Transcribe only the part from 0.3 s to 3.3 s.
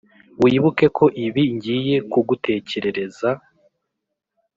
wibuke ko ibi ngiye kugutekerereza,